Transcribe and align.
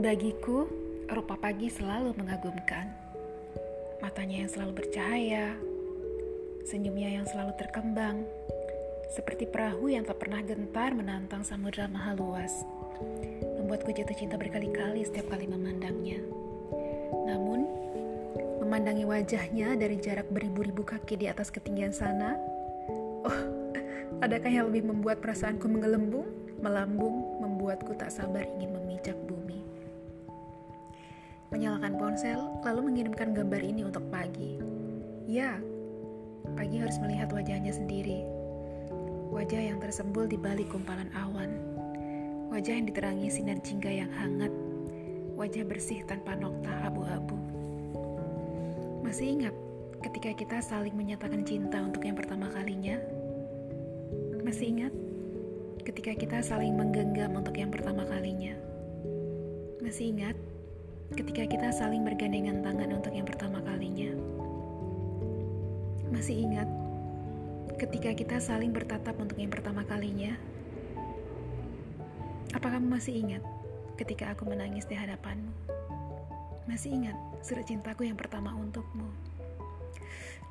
Bagiku, 0.00 0.64
rupa 1.12 1.36
pagi 1.36 1.68
selalu 1.68 2.16
mengagumkan. 2.16 2.88
Matanya 4.00 4.40
yang 4.40 4.48
selalu 4.48 4.80
bercahaya, 4.80 5.52
senyumnya 6.64 7.20
yang 7.20 7.28
selalu 7.28 7.52
terkembang, 7.60 8.24
seperti 9.12 9.44
perahu 9.44 9.92
yang 9.92 10.08
tak 10.08 10.16
pernah 10.24 10.40
gentar 10.40 10.96
menantang 10.96 11.44
samudera 11.44 11.84
maha 11.84 12.16
luas. 12.16 12.64
Membuatku 13.60 13.92
jatuh 13.92 14.16
cinta 14.16 14.40
berkali-kali 14.40 15.04
setiap 15.04 15.36
kali 15.36 15.44
memandangnya. 15.44 16.24
Namun, 17.28 17.68
memandangi 18.64 19.04
wajahnya 19.04 19.76
dari 19.76 20.00
jarak 20.00 20.32
beribu-ribu 20.32 20.80
kaki 20.80 21.20
di 21.20 21.28
atas 21.28 21.52
ketinggian 21.52 21.92
sana, 21.92 22.40
oh, 23.28 23.38
adakah 24.24 24.48
yang 24.48 24.72
lebih 24.72 24.80
membuat 24.80 25.20
perasaanku 25.20 25.68
menggelembung, 25.68 26.24
melambung, 26.64 27.36
membuatku 27.44 27.92
tak 28.00 28.08
sabar 28.08 28.48
ingin 28.56 28.80
memijak 28.80 29.20
bumi 29.28 29.39
menyalakan 31.80 31.96
ponsel, 31.96 32.40
lalu 32.60 32.80
mengirimkan 32.92 33.32
gambar 33.32 33.64
ini 33.64 33.88
untuk 33.88 34.04
pagi. 34.12 34.60
Ya, 35.24 35.56
pagi 36.52 36.76
harus 36.76 37.00
melihat 37.00 37.32
wajahnya 37.32 37.72
sendiri. 37.72 38.20
Wajah 39.32 39.72
yang 39.72 39.80
tersembul 39.80 40.28
di 40.28 40.36
balik 40.36 40.68
kumpalan 40.68 41.08
awan. 41.16 41.48
Wajah 42.52 42.76
yang 42.76 42.84
diterangi 42.84 43.32
sinar 43.32 43.64
jingga 43.64 43.88
yang 43.88 44.12
hangat. 44.12 44.52
Wajah 45.40 45.64
bersih 45.64 46.04
tanpa 46.04 46.36
nokta 46.36 46.68
abu-abu. 46.84 47.40
Masih 49.00 49.40
ingat 49.40 49.56
ketika 50.04 50.36
kita 50.36 50.60
saling 50.60 50.92
menyatakan 50.92 51.48
cinta 51.48 51.80
untuk 51.80 52.04
yang 52.04 52.20
pertama 52.20 52.52
kalinya? 52.52 53.00
Masih 54.44 54.68
ingat 54.76 54.92
ketika 55.80 56.12
kita 56.12 56.44
saling 56.44 56.76
menggenggam 56.76 57.40
untuk 57.40 57.56
yang 57.56 57.72
pertama 57.72 58.04
kalinya? 58.04 58.52
Masih 59.80 60.12
ingat 60.12 60.36
ketika 61.10 61.42
kita 61.42 61.74
saling 61.74 62.06
bergandengan 62.06 62.62
tangan 62.62 62.90
untuk 62.94 63.10
yang 63.10 63.26
pertama 63.26 63.58
kalinya. 63.66 64.14
Masih 66.10 66.46
ingat 66.46 66.70
ketika 67.82 68.14
kita 68.14 68.36
saling 68.38 68.70
bertatap 68.70 69.18
untuk 69.18 69.34
yang 69.34 69.50
pertama 69.50 69.82
kalinya? 69.82 70.38
Apa 72.54 72.78
kamu 72.78 72.86
masih 72.94 73.14
ingat 73.26 73.42
ketika 73.98 74.30
aku 74.30 74.46
menangis 74.46 74.86
di 74.86 74.94
hadapanmu? 74.94 75.50
Masih 76.70 76.94
ingat 76.94 77.18
surat 77.42 77.66
cintaku 77.66 78.06
yang 78.06 78.18
pertama 78.18 78.54
untukmu? 78.54 79.10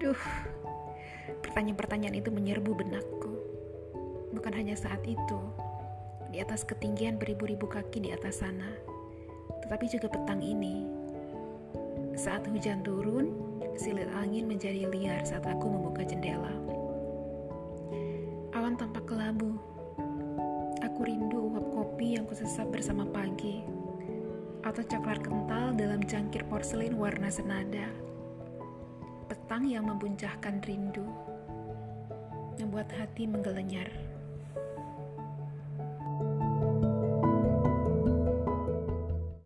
Duh, 0.00 0.18
pertanyaan-pertanyaan 1.40 2.16
itu 2.20 2.28
menyerbu 2.28 2.72
benakku. 2.76 3.32
Bukan 4.36 4.52
hanya 4.52 4.76
saat 4.76 5.04
itu, 5.04 5.40
di 6.28 6.40
atas 6.40 6.64
ketinggian 6.64 7.16
beribu-ribu 7.16 7.68
kaki 7.68 8.04
di 8.04 8.10
atas 8.12 8.40
sana 8.40 8.91
tetapi 9.66 9.84
juga 9.88 10.10
petang 10.10 10.42
ini. 10.42 10.84
Saat 12.12 12.44
hujan 12.50 12.84
turun, 12.84 13.32
silir 13.78 14.10
angin 14.12 14.44
menjadi 14.44 14.84
liar 14.90 15.24
saat 15.24 15.48
aku 15.48 15.64
membuka 15.64 16.04
jendela. 16.04 16.52
Awan 18.52 18.76
tampak 18.76 19.08
kelabu. 19.08 19.56
Aku 20.84 21.08
rindu 21.08 21.54
uap 21.54 21.66
kopi 21.72 22.20
yang 22.20 22.28
kusesap 22.28 22.68
bersama 22.68 23.08
pagi, 23.08 23.64
atau 24.60 24.82
coklat 24.84 25.24
kental 25.24 25.72
dalam 25.72 26.04
cangkir 26.04 26.44
porselin 26.50 26.98
warna 27.00 27.32
senada. 27.32 27.88
Petang 29.30 29.64
yang 29.64 29.88
membuncahkan 29.88 30.60
rindu, 30.68 31.06
membuat 32.60 32.92
hati 32.92 33.24
menggelenyar. 33.24 34.11